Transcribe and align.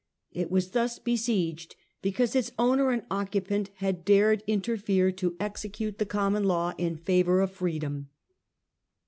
It 0.31 0.49
was 0.49 0.69
thufa 0.71 1.03
besieged 1.03 1.75
because 2.01 2.35
its 2.35 2.51
owner 2.57 2.89
and 2.89 3.03
occupant 3.11 3.69
had 3.75 4.03
dared 4.03 4.41
interfere 4.47 5.11
to 5.11 5.35
execute 5.39 5.99
the 5.99 6.07
common 6.07 6.43
law 6.45 6.73
in 6.79 6.97
favor 6.97 7.39
of 7.39 7.51
free 7.51 7.77
dom. 7.77 8.09